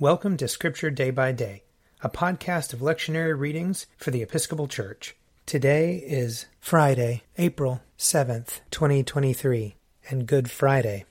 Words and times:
Welcome 0.00 0.36
to 0.36 0.46
Scripture 0.46 0.90
Day 0.90 1.10
by 1.10 1.32
Day, 1.32 1.64
a 2.02 2.08
podcast 2.08 2.72
of 2.72 2.78
lectionary 2.78 3.36
readings 3.36 3.86
for 3.96 4.12
the 4.12 4.22
Episcopal 4.22 4.68
Church. 4.68 5.16
Today 5.44 5.96
is 5.96 6.46
Friday, 6.60 7.24
April 7.36 7.82
7th, 7.98 8.60
2023, 8.70 9.74
and 10.08 10.24
Good 10.24 10.52
Friday. 10.52 11.04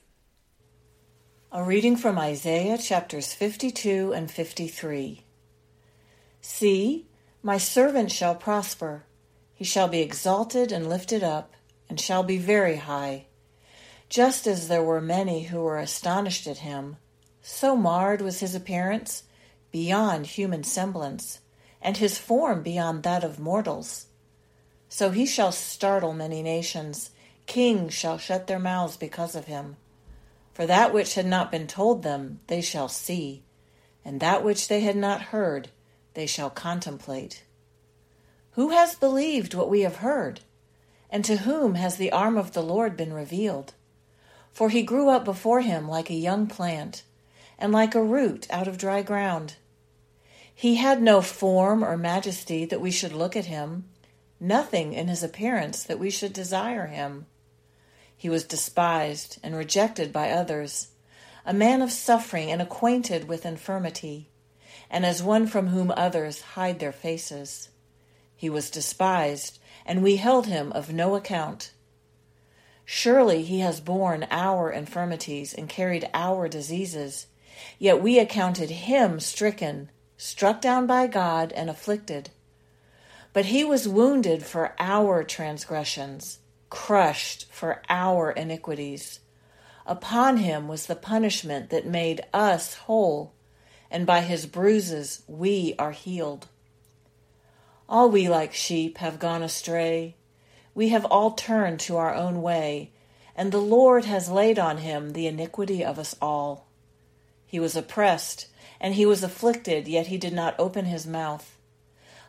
A 1.52 1.62
reading 1.62 1.98
from 1.98 2.18
Isaiah 2.18 2.78
chapters 2.78 3.34
52 3.34 4.14
and 4.14 4.30
53. 4.30 5.22
See, 6.40 7.06
my 7.42 7.58
servant 7.58 8.10
shall 8.10 8.36
prosper. 8.36 9.04
He 9.52 9.66
shall 9.66 9.88
be 9.88 10.00
exalted 10.00 10.72
and 10.72 10.88
lifted 10.88 11.22
up, 11.22 11.52
and 11.90 12.00
shall 12.00 12.22
be 12.22 12.38
very 12.38 12.76
high. 12.76 13.26
Just 14.08 14.46
as 14.46 14.68
there 14.68 14.82
were 14.82 15.02
many 15.02 15.42
who 15.42 15.60
were 15.60 15.78
astonished 15.78 16.46
at 16.46 16.58
him, 16.58 16.96
so 17.42 17.76
marred 17.76 18.20
was 18.20 18.40
his 18.40 18.54
appearance, 18.54 19.24
beyond 19.70 20.26
human 20.26 20.64
semblance, 20.64 21.40
and 21.80 21.96
his 21.96 22.18
form 22.18 22.62
beyond 22.62 23.02
that 23.02 23.24
of 23.24 23.38
mortals. 23.38 24.06
So 24.88 25.10
he 25.10 25.26
shall 25.26 25.52
startle 25.52 26.12
many 26.12 26.42
nations, 26.42 27.10
kings 27.46 27.94
shall 27.94 28.18
shut 28.18 28.46
their 28.46 28.58
mouths 28.58 28.96
because 28.96 29.34
of 29.34 29.44
him. 29.44 29.76
For 30.52 30.66
that 30.66 30.92
which 30.92 31.14
had 31.14 31.26
not 31.26 31.50
been 31.52 31.66
told 31.66 32.02
them 32.02 32.40
they 32.48 32.60
shall 32.60 32.88
see, 32.88 33.42
and 34.04 34.20
that 34.20 34.42
which 34.42 34.68
they 34.68 34.80
had 34.80 34.96
not 34.96 35.22
heard 35.22 35.68
they 36.14 36.26
shall 36.26 36.50
contemplate. 36.50 37.44
Who 38.52 38.70
has 38.70 38.96
believed 38.96 39.54
what 39.54 39.70
we 39.70 39.82
have 39.82 39.96
heard? 39.96 40.40
And 41.10 41.24
to 41.24 41.38
whom 41.38 41.76
has 41.76 41.96
the 41.96 42.10
arm 42.10 42.36
of 42.36 42.52
the 42.52 42.62
Lord 42.62 42.96
been 42.96 43.12
revealed? 43.12 43.74
For 44.52 44.68
he 44.68 44.82
grew 44.82 45.08
up 45.08 45.24
before 45.24 45.60
him 45.60 45.88
like 45.88 46.10
a 46.10 46.14
young 46.14 46.48
plant 46.48 47.04
and 47.58 47.72
like 47.72 47.94
a 47.94 48.02
root 48.02 48.46
out 48.50 48.68
of 48.68 48.78
dry 48.78 49.02
ground. 49.02 49.56
He 50.54 50.76
had 50.76 51.00
no 51.02 51.20
form 51.20 51.84
or 51.84 51.96
majesty 51.96 52.64
that 52.64 52.80
we 52.80 52.90
should 52.90 53.12
look 53.12 53.36
at 53.36 53.46
him, 53.46 53.88
nothing 54.40 54.92
in 54.92 55.08
his 55.08 55.22
appearance 55.22 55.82
that 55.84 55.98
we 55.98 56.10
should 56.10 56.32
desire 56.32 56.86
him. 56.86 57.26
He 58.16 58.28
was 58.28 58.44
despised 58.44 59.38
and 59.42 59.54
rejected 59.54 60.12
by 60.12 60.30
others, 60.30 60.88
a 61.46 61.54
man 61.54 61.80
of 61.80 61.92
suffering 61.92 62.50
and 62.50 62.60
acquainted 62.60 63.28
with 63.28 63.46
infirmity, 63.46 64.28
and 64.90 65.06
as 65.06 65.22
one 65.22 65.46
from 65.46 65.68
whom 65.68 65.92
others 65.96 66.40
hide 66.40 66.80
their 66.80 66.92
faces. 66.92 67.68
He 68.34 68.50
was 68.50 68.70
despised, 68.70 69.58
and 69.86 70.02
we 70.02 70.16
held 70.16 70.46
him 70.46 70.72
of 70.72 70.92
no 70.92 71.14
account. 71.14 71.72
Surely 72.84 73.42
he 73.42 73.60
has 73.60 73.80
borne 73.80 74.26
our 74.30 74.70
infirmities 74.70 75.52
and 75.52 75.68
carried 75.68 76.08
our 76.14 76.48
diseases. 76.48 77.26
Yet 77.78 78.02
we 78.02 78.18
accounted 78.18 78.70
him 78.70 79.20
stricken, 79.20 79.90
struck 80.16 80.60
down 80.60 80.86
by 80.86 81.06
God, 81.06 81.52
and 81.52 81.70
afflicted. 81.70 82.30
But 83.32 83.46
he 83.46 83.64
was 83.64 83.88
wounded 83.88 84.44
for 84.44 84.74
our 84.78 85.22
transgressions, 85.24 86.38
crushed 86.70 87.46
for 87.50 87.82
our 87.88 88.30
iniquities. 88.30 89.20
Upon 89.86 90.38
him 90.38 90.68
was 90.68 90.86
the 90.86 90.96
punishment 90.96 91.70
that 91.70 91.86
made 91.86 92.20
us 92.34 92.74
whole, 92.74 93.32
and 93.90 94.06
by 94.06 94.20
his 94.20 94.44
bruises 94.46 95.22
we 95.26 95.74
are 95.78 95.92
healed. 95.92 96.48
All 97.88 98.10
we 98.10 98.28
like 98.28 98.52
sheep 98.52 98.98
have 98.98 99.18
gone 99.18 99.42
astray. 99.42 100.16
We 100.74 100.90
have 100.90 101.06
all 101.06 101.30
turned 101.32 101.80
to 101.80 101.96
our 101.96 102.14
own 102.14 102.42
way, 102.42 102.92
and 103.34 103.50
the 103.50 103.58
Lord 103.58 104.04
has 104.04 104.28
laid 104.28 104.58
on 104.58 104.78
him 104.78 105.10
the 105.12 105.26
iniquity 105.26 105.82
of 105.82 105.98
us 105.98 106.14
all. 106.20 106.67
He 107.48 107.58
was 107.58 107.74
oppressed, 107.74 108.46
and 108.78 108.94
he 108.94 109.06
was 109.06 109.24
afflicted, 109.24 109.88
yet 109.88 110.08
he 110.08 110.18
did 110.18 110.34
not 110.34 110.54
open 110.58 110.84
his 110.84 111.06
mouth. 111.06 111.56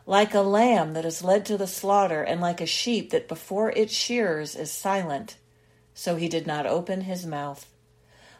Like 0.06 0.32
a 0.32 0.40
lamb 0.40 0.94
that 0.94 1.04
is 1.04 1.22
led 1.22 1.44
to 1.46 1.58
the 1.58 1.66
slaughter, 1.66 2.22
and 2.22 2.40
like 2.40 2.62
a 2.62 2.66
sheep 2.66 3.10
that 3.10 3.28
before 3.28 3.70
its 3.70 3.92
shearers 3.92 4.56
is 4.56 4.72
silent, 4.72 5.36
so 5.92 6.16
he 6.16 6.26
did 6.26 6.46
not 6.46 6.66
open 6.66 7.02
his 7.02 7.26
mouth. 7.26 7.66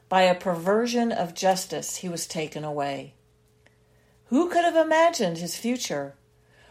By 0.09 0.22
a 0.22 0.34
perversion 0.34 1.12
of 1.12 1.34
justice 1.34 1.97
he 1.97 2.09
was 2.09 2.27
taken 2.27 2.65
away. 2.65 3.12
Who 4.28 4.49
could 4.49 4.65
have 4.65 4.75
imagined 4.75 5.37
his 5.37 5.59
future? 5.59 6.15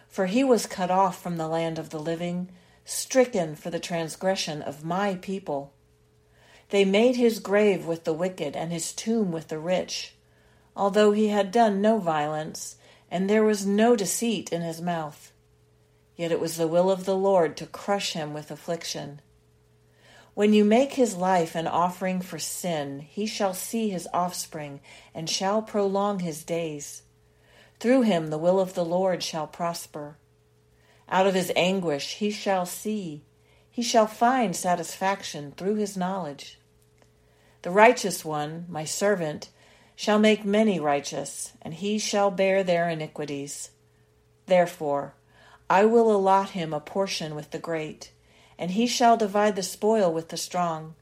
For 0.07 0.25
he 0.25 0.43
was 0.43 0.65
cut 0.65 0.89
off 0.89 1.21
from 1.21 1.37
the 1.37 1.47
land 1.47 1.77
of 1.77 1.91
the 1.91 1.99
living, 1.99 2.49
stricken 2.83 3.55
for 3.55 3.69
the 3.69 3.79
transgression 3.79 4.63
of 4.63 4.83
my 4.83 5.15
people. 5.15 5.71
They 6.69 6.85
made 6.85 7.15
his 7.15 7.39
grave 7.39 7.85
with 7.85 8.03
the 8.03 8.13
wicked 8.13 8.55
and 8.55 8.71
his 8.71 8.93
tomb 8.93 9.31
with 9.31 9.47
the 9.47 9.57
rich, 9.57 10.13
although 10.75 11.11
he 11.11 11.29
had 11.29 11.51
done 11.51 11.81
no 11.81 11.97
violence, 11.97 12.75
and 13.09 13.27
there 13.27 13.43
was 13.43 13.65
no 13.65 13.95
deceit 13.95 14.53
in 14.53 14.61
his 14.61 14.79
mouth. 14.79 15.31
Yet 16.15 16.31
it 16.31 16.39
was 16.39 16.57
the 16.57 16.67
will 16.67 16.91
of 16.91 17.05
the 17.05 17.15
Lord 17.15 17.57
to 17.57 17.65
crush 17.65 18.13
him 18.13 18.33
with 18.33 18.51
affliction. 18.51 19.19
When 20.35 20.53
you 20.53 20.63
make 20.63 20.93
his 20.93 21.15
life 21.15 21.55
an 21.55 21.65
offering 21.65 22.21
for 22.21 22.37
sin, 22.37 22.99
he 22.99 23.25
shall 23.25 23.55
see 23.55 23.89
his 23.89 24.07
offspring 24.13 24.79
and 25.13 25.27
shall 25.27 25.63
prolong 25.63 26.19
his 26.19 26.43
days. 26.43 27.01
Through 27.79 28.03
him 28.03 28.27
the 28.27 28.37
will 28.37 28.59
of 28.59 28.75
the 28.75 28.85
Lord 28.85 29.23
shall 29.23 29.47
prosper. 29.47 30.17
Out 31.09 31.25
of 31.25 31.33
his 31.33 31.51
anguish 31.55 32.15
he 32.15 32.29
shall 32.29 32.67
see, 32.67 33.23
he 33.71 33.81
shall 33.81 34.07
find 34.07 34.55
satisfaction 34.55 35.51
through 35.57 35.75
his 35.75 35.97
knowledge. 35.97 36.58
The 37.61 37.71
righteous 37.71 38.23
one, 38.23 38.65
my 38.69 38.85
servant, 38.85 39.49
shall 39.95 40.17
make 40.17 40.45
many 40.45 40.79
righteous, 40.79 41.51
and 41.61 41.73
he 41.73 41.99
shall 41.99 42.31
bear 42.31 42.63
their 42.63 42.87
iniquities. 42.87 43.71
Therefore, 44.45 45.15
I 45.69 45.83
will 45.85 46.09
allot 46.09 46.51
him 46.51 46.73
a 46.73 46.79
portion 46.79 47.35
with 47.35 47.51
the 47.51 47.59
great, 47.59 48.13
and 48.57 48.71
he 48.71 48.87
shall 48.87 49.17
divide 49.17 49.57
the 49.57 49.63
spoil 49.63 50.11
with 50.11 50.29
the 50.29 50.37
strong, 50.37 50.95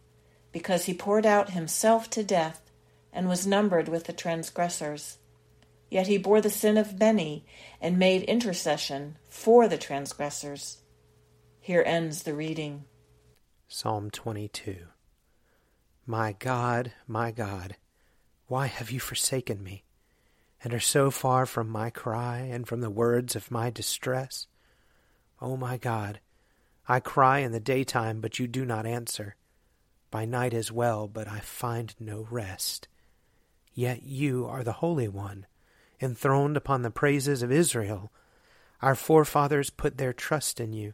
because 0.52 0.86
he 0.86 0.94
poured 0.96 1.28
out 1.28 1.52
himself 1.52 2.10
to 2.10 2.24
death, 2.24 2.72
and 3.14 3.30
was 3.30 3.46
numbered 3.46 3.88
with 3.88 4.06
the 4.06 4.14
transgressors. 4.14 5.20
Yet 5.92 6.08
he 6.08 6.18
bore 6.18 6.42
the 6.42 6.50
sin 6.50 6.76
of 6.76 7.00
many, 7.00 7.46
and 7.80 8.00
made 8.00 8.24
intercession 8.24 9.18
for 9.30 9.68
the 9.68 9.78
transgressors. 9.78 10.80
Here 11.62 11.84
ends 11.86 12.24
the 12.24 12.34
reading. 12.34 12.86
Psalm 13.68 14.10
22 14.10 14.88
my 16.08 16.32
God, 16.40 16.94
my 17.06 17.32
God, 17.32 17.76
why 18.48 18.68
have 18.68 18.90
you 18.90 19.00
forsaken 19.00 19.62
me, 19.62 19.84
and 20.64 20.74
are 20.74 20.80
so 20.80 21.12
far 21.12 21.46
from 21.46 21.68
my 21.68 21.90
cry 21.90 22.38
and 22.38 22.66
from 22.66 22.80
the 22.80 22.90
words 22.90 23.36
of 23.36 23.52
my 23.52 23.70
distress? 23.70 24.48
O 25.42 25.52
oh 25.52 25.58
my 25.58 25.76
God, 25.76 26.22
I 26.88 27.02
cry 27.02 27.40
in 27.40 27.52
the 27.52 27.60
daytime, 27.60 28.22
but 28.22 28.40
you 28.40 28.48
do 28.48 28.64
not 28.64 28.86
answer, 28.86 29.36
by 30.10 30.24
night 30.24 30.54
as 30.54 30.72
well, 30.72 31.10
but 31.10 31.28
I 31.28 31.42
find 31.42 31.94
no 32.00 32.26
rest. 32.32 32.88
Yet 33.74 34.04
you 34.04 34.48
are 34.48 34.64
the 34.64 34.80
Holy 34.80 35.10
One, 35.10 35.46
enthroned 36.02 36.56
upon 36.56 36.84
the 36.84 36.90
praises 36.90 37.44
of 37.44 37.52
Israel. 37.52 38.14
Our 38.82 38.96
forefathers 38.96 39.70
put 39.70 39.98
their 39.98 40.14
trust 40.14 40.62
in 40.62 40.72
you. 40.72 40.94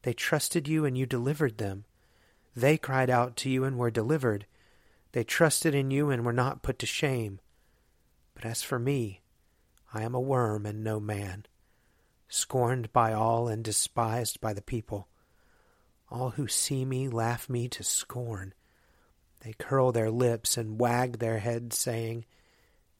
They 0.00 0.14
trusted 0.14 0.66
you, 0.66 0.86
and 0.86 0.96
you 0.96 1.04
delivered 1.04 1.58
them. 1.58 1.84
They 2.56 2.78
cried 2.78 3.10
out 3.10 3.36
to 3.36 3.50
you 3.50 3.64
and 3.64 3.76
were 3.76 3.90
delivered. 3.90 4.46
They 5.12 5.24
trusted 5.24 5.74
in 5.74 5.90
you 5.90 6.08
and 6.08 6.24
were 6.24 6.32
not 6.32 6.62
put 6.62 6.78
to 6.78 6.86
shame. 6.86 7.38
But 8.34 8.46
as 8.46 8.62
for 8.62 8.78
me, 8.78 9.20
I 9.92 10.02
am 10.02 10.14
a 10.14 10.20
worm 10.20 10.64
and 10.64 10.82
no 10.82 10.98
man, 10.98 11.44
scorned 12.28 12.90
by 12.94 13.12
all 13.12 13.46
and 13.46 13.62
despised 13.62 14.40
by 14.40 14.54
the 14.54 14.62
people. 14.62 15.06
All 16.10 16.30
who 16.30 16.48
see 16.48 16.86
me 16.86 17.08
laugh 17.08 17.50
me 17.50 17.68
to 17.68 17.84
scorn. 17.84 18.54
They 19.40 19.52
curl 19.52 19.92
their 19.92 20.10
lips 20.10 20.56
and 20.56 20.80
wag 20.80 21.18
their 21.18 21.40
heads, 21.40 21.76
saying, 21.76 22.24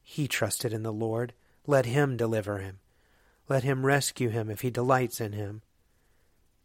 He 0.03 0.28
trusted 0.28 0.75
in 0.75 0.83
the 0.83 0.93
Lord. 0.93 1.32
Let 1.67 1.87
him 1.87 2.19
deliver 2.19 2.59
him. 2.59 2.81
Let 3.49 3.62
him 3.62 3.87
rescue 3.87 4.29
him 4.29 4.50
if 4.50 4.61
he 4.61 4.70
delights 4.70 5.19
in 5.19 5.32
him. 5.32 5.62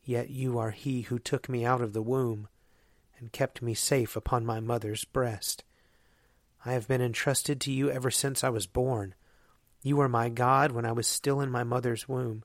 Yet 0.04 0.30
you 0.30 0.58
are 0.58 0.72
he 0.72 1.04
who 1.04 1.20
took 1.20 1.48
me 1.48 1.64
out 1.64 1.82
of 1.82 1.94
the 1.94 2.02
womb 2.02 2.50
and 3.22 3.32
kept 3.32 3.62
me 3.62 3.76
safe 3.76 4.16
upon 4.16 4.46
my 4.46 4.60
mother's 4.60 5.06
breast. 5.06 5.64
I 6.66 6.74
have 6.74 6.88
been 6.88 7.02
entrusted 7.02 7.62
to 7.62 7.72
you 7.72 7.90
ever 7.90 8.12
since 8.12 8.44
I 8.44 8.50
was 8.50 8.66
born. 8.66 9.14
You 9.84 9.98
were 9.98 10.10
my 10.10 10.28
God 10.28 10.72
when 10.72 10.86
I 10.86 10.92
was 10.92 11.08
still 11.08 11.40
in 11.40 11.50
my 11.52 11.64
mother's 11.64 12.10
womb. 12.10 12.44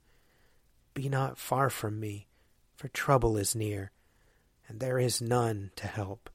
Be 0.94 1.08
not 1.08 1.38
far 1.38 1.70
from 1.70 1.99
me, 1.99 2.28
for 2.76 2.88
trouble 2.88 3.37
is 3.37 3.56
near, 3.56 3.90
and 4.69 4.78
there 4.78 4.99
is 4.99 5.20
none 5.20 5.70
to 5.76 5.87
help. 5.87 6.31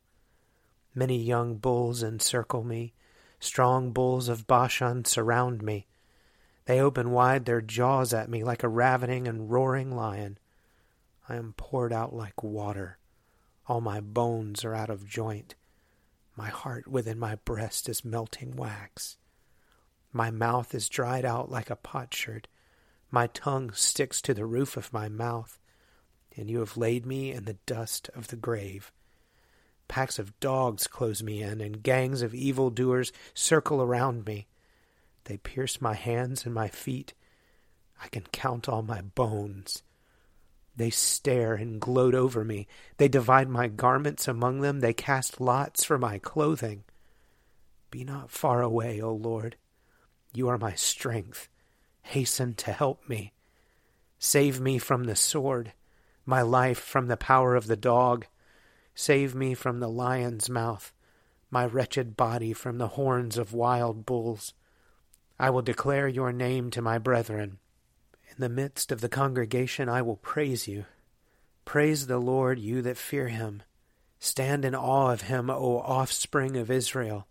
Many 0.94 1.18
young 1.18 1.58
bulls 1.58 2.04
encircle 2.04 2.64
me, 2.64 2.94
strong 3.40 3.92
bulls 3.92 4.28
of 4.28 4.48
Bashan 4.48 5.06
surround 5.06 5.62
me. 5.62 5.88
They 6.66 6.80
open 6.80 7.12
wide 7.12 7.46
their 7.46 7.62
jaws 7.62 8.14
at 8.14 8.30
me 8.30 8.44
like 8.44 8.64
a 8.64 8.68
ravening 8.68 9.28
and 9.28 9.52
roaring 9.52 9.96
lion. 9.96 10.38
I 11.28 11.36
am 11.36 11.54
poured 11.58 11.94
out 11.94 12.14
like 12.14 12.44
water. 12.44 12.98
All 13.71 13.79
my 13.79 14.01
bones 14.01 14.65
are 14.65 14.75
out 14.75 14.89
of 14.89 15.07
joint. 15.07 15.56
My 16.35 16.50
heart 16.50 16.89
within 16.89 17.18
my 17.18 17.35
breast 17.35 17.88
is 17.88 18.03
melting 18.03 18.57
wax. 18.57 19.15
My 20.12 20.29
mouth 20.29 20.75
is 20.75 20.89
dried 20.89 21.23
out 21.23 21.50
like 21.50 21.69
a 21.69 21.77
potsherd. 21.77 22.50
My 23.12 23.27
tongue 23.27 23.71
sticks 23.71 24.21
to 24.23 24.33
the 24.33 24.45
roof 24.45 24.75
of 24.75 24.91
my 24.91 25.07
mouth, 25.07 25.57
and 26.35 26.50
you 26.50 26.59
have 26.59 26.75
laid 26.75 27.06
me 27.06 27.31
in 27.31 27.45
the 27.45 27.59
dust 27.65 28.09
of 28.13 28.27
the 28.27 28.35
grave. 28.35 28.91
Packs 29.88 30.19
of 30.19 30.38
dogs 30.41 30.85
close 30.85 31.23
me 31.23 31.41
in, 31.41 31.62
and 31.62 31.81
gangs 31.81 32.21
of 32.21 32.35
evil 32.35 32.71
doers 32.71 33.13
circle 33.33 33.81
around 33.81 34.25
me. 34.25 34.47
They 35.23 35.38
pierce 35.38 35.79
my 35.79 35.94
hands 35.94 36.45
and 36.45 36.53
my 36.53 36.68
feet. 36.68 37.13
I 38.03 38.09
can 38.09 38.23
count 38.33 38.68
all 38.68 38.81
my 38.81 39.00
bones. 39.00 39.81
They 40.75 40.89
stare 40.89 41.53
and 41.56 41.79
gloat 41.79 42.15
over 42.15 42.44
me. 42.44 42.68
They 42.97 43.07
divide 43.07 43.50
my 43.50 43.68
garments 43.68 44.27
among 44.27 44.62
them. 44.62 44.79
They 44.79 44.94
cast 44.94 45.41
lots 45.41 45.83
for 45.83 45.97
my 45.97 46.18
clothing. 46.18 46.83
Be 47.89 48.03
not 48.03 48.31
far 48.31 48.62
away, 48.62 49.01
O 49.01 49.13
Lord. 49.13 49.57
You 50.33 50.47
are 50.47 50.57
my 50.57 50.73
strength. 50.75 51.50
Hasten 52.03 52.53
to 52.56 52.71
help 52.71 53.07
me. 53.07 53.33
Save 54.18 54.62
me 54.62 54.77
from 54.77 55.06
the 55.06 55.15
sword, 55.15 55.73
my 56.25 56.41
life 56.41 56.79
from 56.79 57.07
the 57.07 57.18
power 57.18 57.56
of 57.56 57.68
the 57.68 57.75
dog. 57.75 58.27
Save 58.95 59.35
me 59.35 59.53
from 59.53 59.79
the 59.79 59.89
lion's 59.89 60.50
mouth, 60.50 60.94
my 61.50 61.65
wretched 61.65 62.15
body 62.15 62.53
from 62.53 62.77
the 62.77 62.89
horns 62.89 63.38
of 63.38 63.53
wild 63.53 64.06
bulls. 64.06 64.53
I 65.39 65.50
will 65.50 65.63
declare 65.63 66.07
your 66.07 66.31
name 66.31 66.69
to 66.71 66.81
my 66.81 66.97
brethren. 66.97 67.57
In 68.31 68.38
the 68.39 68.50
midst 68.50 68.92
of 68.92 69.01
the 69.01 69.10
congregation 69.10 69.89
I 69.89 70.01
will 70.01 70.16
praise 70.16 70.68
you. 70.68 70.86
Praise 71.66 72.07
the 72.07 72.18
Lord, 72.18 72.60
you 72.60 72.81
that 72.81 72.98
fear 72.98 73.28
him. 73.28 73.62
Stand 74.19 74.63
in 74.63 74.74
awe 74.74 75.12
of 75.12 75.24
him, 75.24 75.50
O 75.50 75.80
offspring 75.80 76.56
of 76.56 76.72
Israel. 76.72 77.28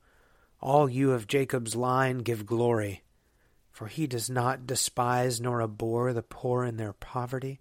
All 0.61 0.91
you 0.91 1.12
of 1.12 1.26
Jacob's 1.26 1.75
line 1.75 2.19
give 2.19 2.44
glory. 2.44 3.02
For 3.70 3.87
he 3.87 4.06
does 4.06 4.29
not 4.29 4.67
despise 4.67 5.41
nor 5.41 5.62
abhor 5.62 6.12
the 6.12 6.23
poor 6.23 6.64
in 6.64 6.76
their 6.76 6.93
poverty, 6.93 7.61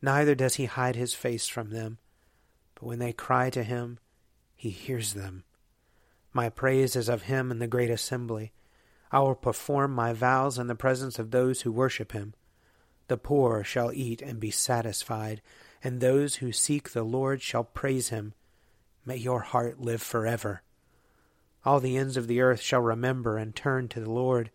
neither 0.00 0.34
does 0.34 0.54
he 0.54 0.66
hide 0.66 0.94
his 0.94 1.12
face 1.12 1.48
from 1.48 1.70
them. 1.70 1.98
But 2.76 2.84
when 2.84 3.00
they 3.00 3.12
cry 3.12 3.50
to 3.50 3.64
him, 3.64 3.98
he 4.54 4.70
hears 4.70 5.14
them. 5.14 5.44
My 6.32 6.48
praise 6.48 6.94
is 6.94 7.08
of 7.08 7.22
him 7.22 7.50
in 7.50 7.58
the 7.58 7.66
great 7.66 7.90
assembly. 7.90 8.52
I 9.10 9.18
will 9.20 9.34
perform 9.34 9.92
my 9.92 10.12
vows 10.12 10.56
in 10.56 10.68
the 10.68 10.76
presence 10.76 11.18
of 11.18 11.30
those 11.30 11.62
who 11.62 11.72
worship 11.72 12.12
him. 12.12 12.34
The 13.10 13.16
poor 13.16 13.64
shall 13.64 13.92
eat 13.92 14.22
and 14.22 14.38
be 14.38 14.52
satisfied, 14.52 15.42
and 15.82 16.00
those 16.00 16.36
who 16.36 16.52
seek 16.52 16.90
the 16.90 17.02
Lord 17.02 17.42
shall 17.42 17.64
praise 17.64 18.10
him. 18.10 18.34
May 19.04 19.16
your 19.16 19.40
heart 19.40 19.80
live 19.80 20.00
forever. 20.00 20.62
All 21.64 21.80
the 21.80 21.96
ends 21.96 22.16
of 22.16 22.28
the 22.28 22.40
earth 22.40 22.60
shall 22.60 22.80
remember 22.80 23.36
and 23.36 23.52
turn 23.52 23.88
to 23.88 24.00
the 24.00 24.12
Lord, 24.12 24.52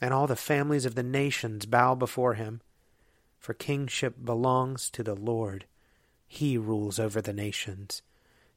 and 0.00 0.14
all 0.14 0.28
the 0.28 0.36
families 0.36 0.84
of 0.84 0.94
the 0.94 1.02
nations 1.02 1.66
bow 1.66 1.96
before 1.96 2.34
him. 2.34 2.60
For 3.40 3.54
kingship 3.54 4.24
belongs 4.24 4.88
to 4.90 5.02
the 5.02 5.16
Lord. 5.16 5.64
He 6.28 6.56
rules 6.56 7.00
over 7.00 7.20
the 7.20 7.32
nations. 7.32 8.02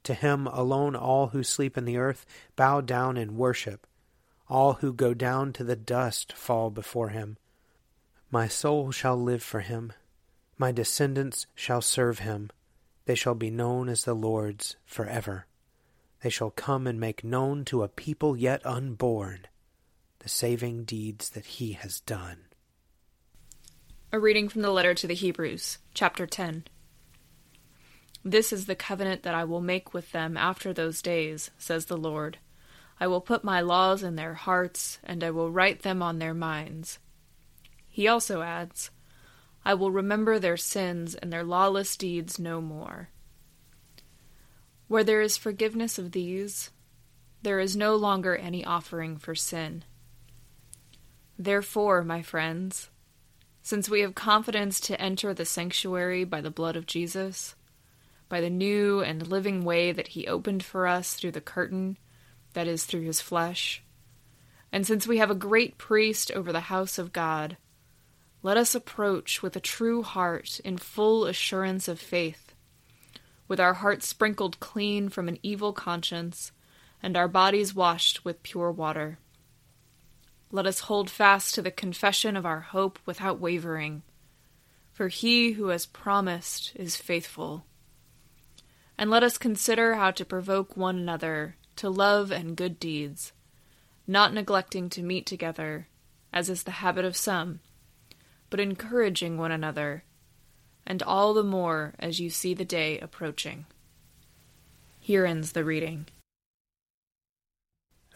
To 0.03 0.13
him 0.13 0.45
alone 0.45 0.95
all 0.95 1.29
who 1.29 1.41
sleep 1.41 1.75
in 1.75 1.85
the 1.85 1.97
earth 1.97 2.23
bow 2.55 2.81
down 2.81 3.17
and 3.17 3.35
worship. 3.35 3.87
All 4.47 4.73
who 4.73 4.93
go 4.93 5.15
down 5.15 5.53
to 5.53 5.63
the 5.63 5.75
dust 5.75 6.33
fall 6.33 6.69
before 6.69 7.09
him. 7.09 7.37
My 8.31 8.47
soul 8.47 8.91
shall 8.91 9.17
live 9.17 9.41
for 9.41 9.61
him. 9.61 9.93
My 10.57 10.71
descendants 10.71 11.47
shall 11.55 11.81
serve 11.81 12.19
him. 12.19 12.51
They 13.05 13.15
shall 13.15 13.35
be 13.35 13.49
known 13.49 13.89
as 13.89 14.03
the 14.03 14.13
Lord's 14.13 14.75
forever. 14.85 15.47
They 16.21 16.29
shall 16.29 16.51
come 16.51 16.85
and 16.85 16.99
make 16.99 17.23
known 17.23 17.65
to 17.65 17.81
a 17.81 17.87
people 17.87 18.37
yet 18.37 18.63
unborn 18.65 19.47
the 20.19 20.29
saving 20.29 20.83
deeds 20.83 21.29
that 21.31 21.45
he 21.45 21.73
has 21.73 22.01
done. 22.01 22.37
A 24.11 24.19
reading 24.19 24.49
from 24.49 24.61
the 24.61 24.71
letter 24.71 24.93
to 24.93 25.07
the 25.07 25.13
Hebrews, 25.13 25.77
chapter 25.93 26.27
10. 26.27 26.65
This 28.23 28.51
is 28.51 28.65
the 28.65 28.75
covenant 28.75 29.23
that 29.23 29.33
I 29.33 29.45
will 29.45 29.61
make 29.61 29.93
with 29.93 30.11
them 30.11 30.35
after 30.35 30.73
those 30.73 31.01
days, 31.01 31.51
says 31.57 31.85
the 31.85 31.97
Lord. 31.97 32.37
I 32.99 33.07
will 33.07 33.21
put 33.21 33.45
my 33.45 33.61
laws 33.61 34.03
in 34.03 34.17
their 34.17 34.33
hearts, 34.33 34.99
and 35.03 35.23
I 35.23 35.31
will 35.31 35.51
write 35.51 35.83
them 35.83 36.01
on 36.03 36.19
their 36.19 36.33
minds. 36.33 36.99
He 37.89 38.07
also 38.07 38.41
adds, 38.41 38.91
I 39.65 39.73
will 39.73 39.91
remember 39.91 40.39
their 40.39 40.57
sins 40.57 41.15
and 41.15 41.33
their 41.33 41.43
lawless 41.43 41.97
deeds 41.97 42.39
no 42.39 42.61
more. 42.61 43.09
Where 44.87 45.03
there 45.03 45.21
is 45.21 45.37
forgiveness 45.37 45.99
of 45.99 46.13
these, 46.13 46.71
there 47.41 47.59
is 47.59 47.75
no 47.75 47.95
longer 47.95 48.35
any 48.35 48.65
offering 48.65 49.17
for 49.17 49.35
sin. 49.35 49.83
Therefore, 51.37 52.03
my 52.03 52.21
friends, 52.21 52.89
since 53.61 53.89
we 53.89 54.01
have 54.01 54.15
confidence 54.15 54.79
to 54.81 54.99
enter 54.99 55.33
the 55.33 55.45
sanctuary 55.45 56.23
by 56.23 56.41
the 56.41 56.49
blood 56.49 56.75
of 56.75 56.85
Jesus, 56.85 57.55
by 58.27 58.41
the 58.41 58.49
new 58.49 59.01
and 59.01 59.27
living 59.27 59.63
way 59.63 59.91
that 59.91 60.09
he 60.09 60.27
opened 60.27 60.63
for 60.63 60.87
us 60.87 61.13
through 61.13 61.31
the 61.31 61.41
curtain, 61.41 61.97
that 62.53 62.67
is, 62.67 62.85
through 62.85 63.01
his 63.01 63.21
flesh. 63.21 63.83
And 64.71 64.85
since 64.85 65.07
we 65.07 65.17
have 65.17 65.31
a 65.31 65.35
great 65.35 65.77
priest 65.77 66.31
over 66.31 66.51
the 66.51 66.61
house 66.61 66.97
of 66.97 67.13
God, 67.13 67.57
let 68.41 68.55
us 68.55 68.73
approach 68.73 69.43
with 69.43 69.55
a 69.55 69.61
true 69.61 70.01
heart 70.01 70.61
in 70.63 70.77
full 70.77 71.25
assurance 71.25 71.89
of 71.89 71.99
faith, 71.99 72.53
with 73.49 73.59
our 73.59 73.75
hearts 73.75 74.07
sprinkled 74.07 74.59
clean 74.61 75.09
from 75.09 75.27
an 75.27 75.37
evil 75.43 75.73
conscience, 75.73 76.53
and 77.03 77.17
our 77.17 77.27
bodies 77.27 77.75
washed 77.75 78.23
with 78.23 78.43
pure 78.43 78.71
water. 78.71 79.17
Let 80.51 80.65
us 80.65 80.81
hold 80.81 81.09
fast 81.09 81.53
to 81.55 81.61
the 81.61 81.69
confession 81.71 82.37
of 82.37 82.45
our 82.45 82.61
hope 82.61 82.97
without 83.05 83.39
wavering, 83.39 84.03
for 84.93 85.09
he 85.09 85.53
who 85.53 85.67
has 85.67 85.85
promised 85.85 86.71
is 86.75 86.95
faithful. 86.95 87.65
And 88.97 89.09
let 89.09 89.23
us 89.23 89.37
consider 89.37 89.95
how 89.95 90.11
to 90.11 90.25
provoke 90.25 90.77
one 90.77 90.97
another 90.97 91.55
to 91.75 91.89
love 91.89 92.31
and 92.31 92.55
good 92.55 92.79
deeds, 92.79 93.33
not 94.07 94.33
neglecting 94.33 94.89
to 94.91 95.03
meet 95.03 95.25
together, 95.25 95.87
as 96.31 96.49
is 96.49 96.63
the 96.63 96.71
habit 96.71 97.05
of 97.05 97.15
some, 97.15 97.59
but 98.49 98.59
encouraging 98.59 99.37
one 99.37 99.51
another, 99.51 100.03
and 100.85 101.03
all 101.03 101.33
the 101.33 101.43
more 101.43 101.93
as 101.99 102.19
you 102.19 102.29
see 102.29 102.53
the 102.53 102.65
day 102.65 102.99
approaching. 102.99 103.65
Here 104.99 105.25
ends 105.25 105.51
the 105.53 105.63
reading. 105.63 106.07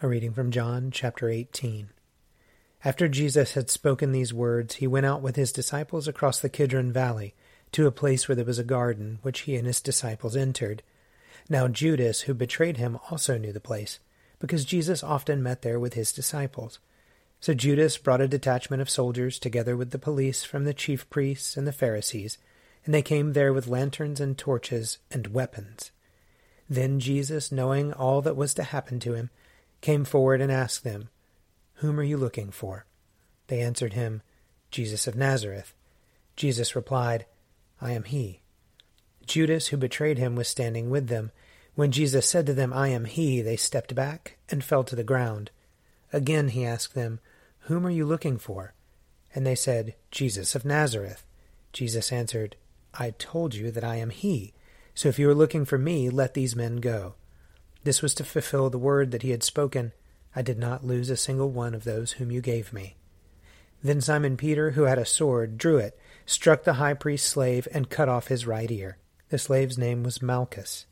A 0.02 0.08
reading 0.08 0.32
from 0.32 0.50
John 0.50 0.90
chapter 0.90 1.28
18. 1.28 1.90
After 2.84 3.08
Jesus 3.08 3.54
had 3.54 3.70
spoken 3.70 4.12
these 4.12 4.34
words, 4.34 4.74
he 4.76 4.86
went 4.86 5.06
out 5.06 5.22
with 5.22 5.36
his 5.36 5.52
disciples 5.52 6.06
across 6.06 6.40
the 6.40 6.50
Kidron 6.50 6.92
Valley 6.92 7.34
to 7.72 7.86
a 7.86 7.92
place 7.92 8.28
where 8.28 8.36
there 8.36 8.44
was 8.44 8.58
a 8.58 8.64
garden, 8.64 9.18
which 9.22 9.40
he 9.40 9.56
and 9.56 9.66
his 9.66 9.80
disciples 9.80 10.36
entered. 10.36 10.82
Now 11.48 11.66
Judas, 11.66 12.22
who 12.22 12.34
betrayed 12.34 12.76
him, 12.76 12.98
also 13.10 13.38
knew 13.38 13.52
the 13.52 13.60
place, 13.60 13.98
because 14.38 14.64
Jesus 14.64 15.02
often 15.02 15.42
met 15.42 15.62
there 15.62 15.80
with 15.80 15.94
his 15.94 16.12
disciples. 16.12 16.78
So 17.44 17.52
Judas 17.52 17.98
brought 17.98 18.22
a 18.22 18.26
detachment 18.26 18.80
of 18.80 18.88
soldiers 18.88 19.38
together 19.38 19.76
with 19.76 19.90
the 19.90 19.98
police 19.98 20.44
from 20.44 20.64
the 20.64 20.72
chief 20.72 21.10
priests 21.10 21.58
and 21.58 21.66
the 21.66 21.72
Pharisees, 21.72 22.38
and 22.86 22.94
they 22.94 23.02
came 23.02 23.34
there 23.34 23.52
with 23.52 23.68
lanterns 23.68 24.18
and 24.18 24.38
torches 24.38 24.96
and 25.10 25.26
weapons. 25.26 25.90
Then 26.70 27.00
Jesus, 27.00 27.52
knowing 27.52 27.92
all 27.92 28.22
that 28.22 28.34
was 28.34 28.54
to 28.54 28.62
happen 28.62 28.98
to 29.00 29.12
him, 29.12 29.28
came 29.82 30.06
forward 30.06 30.40
and 30.40 30.50
asked 30.50 30.84
them, 30.84 31.10
Whom 31.74 32.00
are 32.00 32.02
you 32.02 32.16
looking 32.16 32.50
for? 32.50 32.86
They 33.48 33.60
answered 33.60 33.92
him, 33.92 34.22
Jesus 34.70 35.06
of 35.06 35.14
Nazareth. 35.14 35.74
Jesus 36.36 36.74
replied, 36.74 37.26
I 37.78 37.92
am 37.92 38.04
he. 38.04 38.40
Judas, 39.26 39.66
who 39.66 39.76
betrayed 39.76 40.16
him, 40.16 40.34
was 40.34 40.48
standing 40.48 40.88
with 40.88 41.08
them. 41.08 41.30
When 41.74 41.92
Jesus 41.92 42.26
said 42.26 42.46
to 42.46 42.54
them, 42.54 42.72
I 42.72 42.88
am 42.88 43.04
he, 43.04 43.42
they 43.42 43.56
stepped 43.56 43.94
back 43.94 44.38
and 44.48 44.64
fell 44.64 44.82
to 44.84 44.96
the 44.96 45.04
ground. 45.04 45.50
Again 46.10 46.48
he 46.48 46.64
asked 46.64 46.94
them, 46.94 47.20
Whom 47.64 47.86
are 47.86 47.90
you 47.90 48.04
looking 48.04 48.38
for? 48.38 48.74
And 49.34 49.46
they 49.46 49.54
said, 49.54 49.94
Jesus 50.10 50.54
of 50.54 50.64
Nazareth. 50.64 51.24
Jesus 51.72 52.12
answered, 52.12 52.56
I 52.92 53.10
told 53.10 53.54
you 53.54 53.70
that 53.70 53.84
I 53.84 53.96
am 53.96 54.10
he. 54.10 54.52
So 54.94 55.08
if 55.08 55.18
you 55.18 55.28
are 55.28 55.34
looking 55.34 55.64
for 55.64 55.78
me, 55.78 56.08
let 56.08 56.34
these 56.34 56.54
men 56.54 56.76
go. 56.76 57.14
This 57.82 58.00
was 58.00 58.14
to 58.14 58.24
fulfill 58.24 58.70
the 58.70 58.78
word 58.78 59.10
that 59.10 59.22
he 59.22 59.30
had 59.30 59.42
spoken 59.42 59.92
I 60.36 60.42
did 60.42 60.58
not 60.58 60.84
lose 60.84 61.10
a 61.10 61.16
single 61.16 61.50
one 61.50 61.74
of 61.74 61.84
those 61.84 62.12
whom 62.12 62.30
you 62.30 62.40
gave 62.40 62.72
me. 62.72 62.96
Then 63.82 64.00
Simon 64.00 64.36
Peter, 64.36 64.72
who 64.72 64.82
had 64.82 64.98
a 64.98 65.04
sword, 65.04 65.58
drew 65.58 65.76
it, 65.76 65.98
struck 66.26 66.64
the 66.64 66.74
high 66.74 66.94
priest's 66.94 67.28
slave, 67.28 67.68
and 67.72 67.90
cut 67.90 68.08
off 68.08 68.28
his 68.28 68.46
right 68.46 68.70
ear. 68.70 68.98
The 69.28 69.38
slave's 69.38 69.78
name 69.78 70.02
was 70.02 70.22
Malchus. 70.22 70.86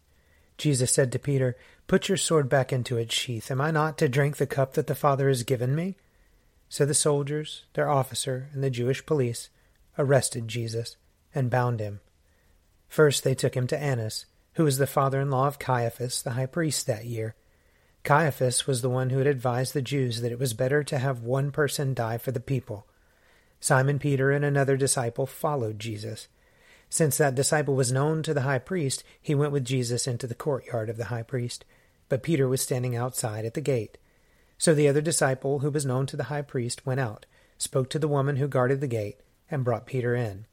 Jesus 0.58 0.92
said 0.92 1.10
to 1.12 1.18
Peter, 1.18 1.56
Put 1.86 2.08
your 2.08 2.18
sword 2.18 2.48
back 2.48 2.72
into 2.72 2.98
its 2.98 3.14
sheath. 3.14 3.50
Am 3.50 3.60
I 3.60 3.70
not 3.70 3.98
to 3.98 4.08
drink 4.08 4.36
the 4.36 4.46
cup 4.46 4.74
that 4.74 4.86
the 4.86 4.94
Father 4.94 5.28
has 5.28 5.42
given 5.42 5.74
me? 5.74 5.96
So 6.72 6.86
the 6.86 6.94
soldiers, 6.94 7.66
their 7.74 7.90
officer, 7.90 8.48
and 8.54 8.64
the 8.64 8.70
Jewish 8.70 9.04
police 9.04 9.50
arrested 9.98 10.48
Jesus 10.48 10.96
and 11.34 11.50
bound 11.50 11.80
him. 11.80 12.00
First 12.88 13.24
they 13.24 13.34
took 13.34 13.54
him 13.54 13.66
to 13.66 13.78
Annas, 13.78 14.24
who 14.54 14.64
was 14.64 14.78
the 14.78 14.86
father 14.86 15.20
in 15.20 15.28
law 15.30 15.46
of 15.46 15.58
Caiaphas, 15.58 16.22
the 16.22 16.30
high 16.30 16.46
priest 16.46 16.86
that 16.86 17.04
year. 17.04 17.34
Caiaphas 18.04 18.66
was 18.66 18.80
the 18.80 18.88
one 18.88 19.10
who 19.10 19.18
had 19.18 19.26
advised 19.26 19.74
the 19.74 19.82
Jews 19.82 20.22
that 20.22 20.32
it 20.32 20.38
was 20.38 20.54
better 20.54 20.82
to 20.82 20.98
have 20.98 21.20
one 21.20 21.50
person 21.50 21.92
die 21.92 22.16
for 22.16 22.32
the 22.32 22.40
people. 22.40 22.86
Simon 23.60 23.98
Peter 23.98 24.30
and 24.30 24.42
another 24.42 24.78
disciple 24.78 25.26
followed 25.26 25.78
Jesus. 25.78 26.28
Since 26.88 27.18
that 27.18 27.34
disciple 27.34 27.74
was 27.74 27.92
known 27.92 28.22
to 28.22 28.32
the 28.32 28.48
high 28.48 28.58
priest, 28.58 29.04
he 29.20 29.34
went 29.34 29.52
with 29.52 29.66
Jesus 29.66 30.06
into 30.06 30.26
the 30.26 30.34
courtyard 30.34 30.88
of 30.88 30.96
the 30.96 31.04
high 31.12 31.22
priest, 31.22 31.66
but 32.08 32.22
Peter 32.22 32.48
was 32.48 32.62
standing 32.62 32.96
outside 32.96 33.44
at 33.44 33.52
the 33.52 33.60
gate. 33.60 33.98
So 34.62 34.74
the 34.74 34.86
other 34.86 35.00
disciple, 35.00 35.58
who 35.58 35.72
was 35.72 35.84
known 35.84 36.06
to 36.06 36.16
the 36.16 36.30
high 36.30 36.42
priest, 36.42 36.86
went 36.86 37.00
out, 37.00 37.26
spoke 37.58 37.90
to 37.90 37.98
the 37.98 38.06
woman 38.06 38.36
who 38.36 38.46
guarded 38.46 38.80
the 38.80 38.86
gate, 38.86 39.18
and 39.50 39.64
brought 39.64 39.86
Peter 39.86 40.14
in. 40.14 40.46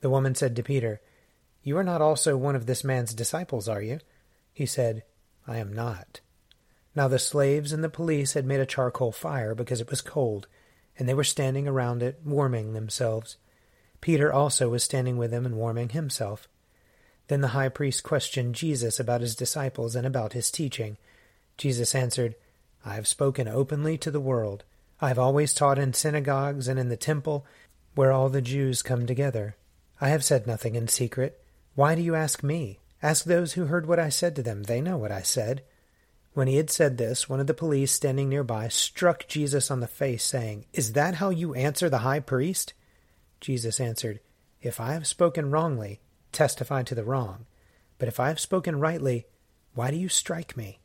The 0.00 0.10
woman 0.10 0.34
said 0.34 0.56
to 0.56 0.64
Peter, 0.64 1.00
You 1.62 1.78
are 1.78 1.84
not 1.84 2.02
also 2.02 2.36
one 2.36 2.56
of 2.56 2.66
this 2.66 2.82
man's 2.82 3.14
disciples, 3.14 3.68
are 3.68 3.80
you? 3.80 4.00
He 4.52 4.66
said, 4.66 5.04
I 5.46 5.58
am 5.58 5.72
not. 5.72 6.18
Now 6.96 7.06
the 7.06 7.20
slaves 7.20 7.70
and 7.70 7.84
the 7.84 7.88
police 7.88 8.32
had 8.32 8.44
made 8.44 8.58
a 8.58 8.66
charcoal 8.66 9.12
fire 9.12 9.54
because 9.54 9.80
it 9.80 9.88
was 9.88 10.00
cold, 10.00 10.48
and 10.98 11.08
they 11.08 11.14
were 11.14 11.22
standing 11.22 11.68
around 11.68 12.02
it, 12.02 12.18
warming 12.24 12.72
themselves. 12.72 13.36
Peter 14.00 14.32
also 14.32 14.68
was 14.68 14.82
standing 14.82 15.16
with 15.16 15.30
them 15.30 15.46
and 15.46 15.54
warming 15.54 15.90
himself. 15.90 16.48
Then 17.28 17.40
the 17.40 17.54
high 17.54 17.68
priest 17.68 18.02
questioned 18.02 18.56
Jesus 18.56 18.98
about 18.98 19.20
his 19.20 19.36
disciples 19.36 19.94
and 19.94 20.04
about 20.04 20.32
his 20.32 20.50
teaching. 20.50 20.96
Jesus 21.56 21.94
answered, 21.94 22.34
I 22.84 22.94
have 22.94 23.08
spoken 23.08 23.48
openly 23.48 23.96
to 23.98 24.10
the 24.10 24.20
world. 24.20 24.64
I 25.00 25.08
have 25.08 25.18
always 25.18 25.54
taught 25.54 25.78
in 25.78 25.94
synagogues 25.94 26.68
and 26.68 26.78
in 26.78 26.88
the 26.88 26.96
temple, 26.96 27.46
where 27.94 28.12
all 28.12 28.28
the 28.28 28.42
Jews 28.42 28.82
come 28.82 29.06
together. 29.06 29.56
I 30.00 30.08
have 30.08 30.24
said 30.24 30.46
nothing 30.46 30.74
in 30.74 30.88
secret. 30.88 31.42
Why 31.74 31.94
do 31.94 32.02
you 32.02 32.14
ask 32.14 32.42
me? 32.42 32.80
Ask 33.02 33.24
those 33.24 33.52
who 33.54 33.66
heard 33.66 33.86
what 33.86 33.98
I 33.98 34.08
said 34.08 34.36
to 34.36 34.42
them. 34.42 34.64
They 34.64 34.80
know 34.80 34.96
what 34.96 35.12
I 35.12 35.22
said. 35.22 35.62
When 36.34 36.48
he 36.48 36.56
had 36.56 36.70
said 36.70 36.98
this, 36.98 37.28
one 37.28 37.40
of 37.40 37.46
the 37.46 37.54
police 37.54 37.92
standing 37.92 38.28
nearby 38.28 38.68
struck 38.68 39.28
Jesus 39.28 39.70
on 39.70 39.80
the 39.80 39.86
face, 39.86 40.24
saying, 40.24 40.66
Is 40.72 40.92
that 40.92 41.16
how 41.16 41.30
you 41.30 41.54
answer 41.54 41.88
the 41.88 41.98
high 41.98 42.20
priest? 42.20 42.74
Jesus 43.40 43.78
answered, 43.78 44.20
If 44.60 44.80
I 44.80 44.92
have 44.92 45.06
spoken 45.06 45.50
wrongly, 45.50 46.00
testify 46.32 46.82
to 46.84 46.94
the 46.94 47.04
wrong. 47.04 47.46
But 47.98 48.08
if 48.08 48.18
I 48.18 48.28
have 48.28 48.40
spoken 48.40 48.80
rightly, 48.80 49.26
why 49.74 49.90
do 49.90 49.96
you 49.96 50.08
strike 50.08 50.56
me? 50.56 50.80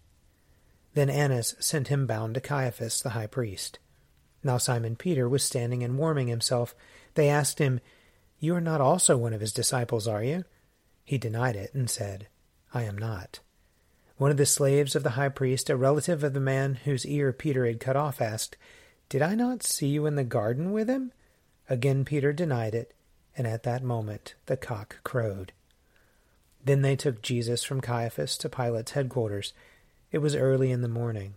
Then 0.94 1.10
Annas 1.10 1.56
sent 1.60 1.90
him 1.90 2.08
bound 2.08 2.36
to 2.36 2.42
Caiaphas 2.42 3.02
the 3.02 3.12
high 3.12 3.28
priest. 3.28 3.80
Now 4.44 4.58
Simon 4.58 4.96
Peter 4.96 5.28
was 5.28 5.44
standing 5.44 5.84
and 5.84 5.98
warming 5.98 6.28
himself. 6.28 6.74
They 7.16 7.30
asked 7.30 7.60
him, 7.60 7.80
You 8.40 8.56
are 8.56 8.62
not 8.62 8.82
also 8.82 9.18
one 9.18 9.34
of 9.34 9.42
his 9.42 9.54
disciples, 9.54 10.08
are 10.08 10.24
you? 10.24 10.46
He 11.04 11.18
denied 11.18 11.56
it 11.56 11.74
and 11.74 11.90
said, 11.90 12.28
I 12.74 12.84
am 12.84 12.98
not. 12.98 13.40
One 14.18 14.32
of 14.32 14.38
the 14.38 14.46
slaves 14.46 14.96
of 14.96 15.04
the 15.04 15.12
high 15.12 15.30
priest, 15.30 15.70
a 15.70 15.76
relative 15.76 16.24
of 16.24 16.34
the 16.34 16.40
man 16.40 16.76
whose 16.76 17.06
ear 17.06 17.32
Peter 17.32 17.66
had 17.66 17.80
cut 17.80 17.96
off, 17.96 18.22
asked, 18.22 18.58
Did 19.08 19.22
I 19.22 19.34
not 19.34 19.64
see 19.64 19.88
you 19.88 20.06
in 20.06 20.16
the 20.16 20.24
garden 20.24 20.72
with 20.72 20.90
him? 20.90 21.12
Again 21.70 22.04
Peter 22.04 22.34
denied 22.34 22.76
it, 22.76 22.94
and 23.38 23.48
at 23.48 23.64
that 23.64 23.84
moment 23.84 24.36
the 24.48 24.58
cock 24.58 24.98
crowed. 25.04 25.54
Then 26.64 26.82
they 26.82 26.96
took 26.96 27.22
Jesus 27.22 27.64
from 27.64 27.80
Caiaphas 27.80 28.38
to 28.40 28.50
Pilate's 28.50 28.92
headquarters. 28.92 29.54
It 30.12 30.20
was 30.20 30.36
early 30.36 30.72
in 30.72 30.82
the 30.82 30.88
morning. 30.88 31.36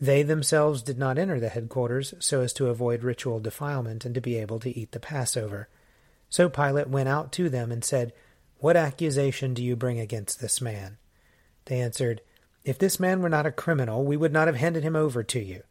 They 0.00 0.22
themselves 0.22 0.82
did 0.82 0.98
not 0.98 1.18
enter 1.18 1.38
the 1.38 1.50
headquarters 1.50 2.14
so 2.18 2.40
as 2.40 2.52
to 2.54 2.68
avoid 2.68 3.02
ritual 3.02 3.40
defilement 3.40 4.04
and 4.04 4.14
to 4.14 4.20
be 4.20 4.36
able 4.36 4.58
to 4.60 4.78
eat 4.78 4.92
the 4.92 5.00
Passover. 5.00 5.68
So 6.28 6.48
Pilate 6.48 6.88
went 6.88 7.08
out 7.08 7.32
to 7.32 7.48
them 7.48 7.70
and 7.70 7.84
said, 7.84 8.12
What 8.58 8.76
accusation 8.76 9.54
do 9.54 9.62
you 9.62 9.76
bring 9.76 10.00
against 10.00 10.40
this 10.40 10.60
man? 10.60 10.98
They 11.66 11.80
answered, 11.80 12.22
If 12.64 12.78
this 12.78 12.98
man 12.98 13.20
were 13.20 13.28
not 13.28 13.46
a 13.46 13.52
criminal, 13.52 14.04
we 14.04 14.16
would 14.16 14.32
not 14.32 14.48
have 14.48 14.56
handed 14.56 14.82
him 14.82 14.96
over 14.96 15.22
to 15.22 15.40
you. 15.40 15.62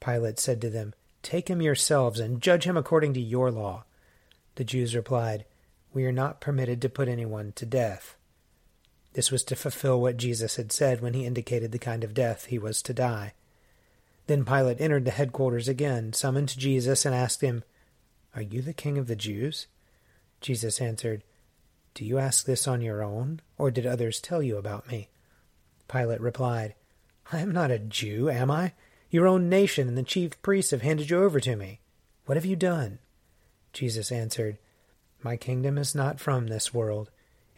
Pilate 0.00 0.38
said 0.38 0.60
to 0.62 0.70
them, 0.70 0.94
Take 1.22 1.48
him 1.48 1.60
yourselves 1.60 2.18
and 2.18 2.40
judge 2.40 2.64
him 2.64 2.76
according 2.76 3.14
to 3.14 3.20
your 3.20 3.50
law. 3.50 3.84
The 4.54 4.64
Jews 4.64 4.94
replied, 4.94 5.44
We 5.92 6.06
are 6.06 6.12
not 6.12 6.40
permitted 6.40 6.80
to 6.82 6.88
put 6.88 7.08
anyone 7.08 7.52
to 7.56 7.66
death. 7.66 8.16
This 9.12 9.30
was 9.30 9.42
to 9.44 9.56
fulfill 9.56 10.00
what 10.00 10.16
Jesus 10.16 10.56
had 10.56 10.70
said 10.72 11.00
when 11.00 11.14
he 11.14 11.26
indicated 11.26 11.72
the 11.72 11.78
kind 11.78 12.04
of 12.04 12.14
death 12.14 12.46
he 12.46 12.58
was 12.58 12.80
to 12.82 12.94
die. 12.94 13.34
Then 14.26 14.44
Pilate 14.44 14.80
entered 14.80 15.04
the 15.04 15.10
headquarters 15.10 15.66
again, 15.66 16.12
summoned 16.12 16.56
Jesus, 16.56 17.04
and 17.04 17.14
asked 17.14 17.40
him, 17.40 17.64
Are 18.36 18.42
you 18.42 18.62
the 18.62 18.72
king 18.72 18.98
of 18.98 19.08
the 19.08 19.16
Jews? 19.16 19.66
Jesus 20.40 20.80
answered, 20.80 21.24
Do 21.94 22.04
you 22.04 22.18
ask 22.18 22.44
this 22.44 22.68
on 22.68 22.80
your 22.80 23.02
own, 23.02 23.40
or 23.58 23.70
did 23.70 23.86
others 23.86 24.20
tell 24.20 24.42
you 24.42 24.56
about 24.56 24.88
me? 24.88 25.08
Pilate 25.88 26.20
replied, 26.20 26.74
I 27.32 27.40
am 27.40 27.50
not 27.50 27.72
a 27.72 27.78
Jew, 27.78 28.30
am 28.30 28.50
I? 28.50 28.72
Your 29.10 29.26
own 29.26 29.48
nation 29.48 29.88
and 29.88 29.98
the 29.98 30.04
chief 30.04 30.40
priests 30.42 30.70
have 30.70 30.82
handed 30.82 31.10
you 31.10 31.22
over 31.22 31.40
to 31.40 31.56
me. 31.56 31.80
What 32.26 32.36
have 32.36 32.46
you 32.46 32.54
done? 32.54 33.00
Jesus 33.72 34.12
answered, 34.12 34.58
My 35.22 35.36
kingdom 35.36 35.78
is 35.78 35.94
not 35.94 36.20
from 36.20 36.46
this 36.46 36.72
world. 36.72 37.10